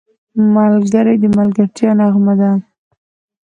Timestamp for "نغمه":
1.99-2.33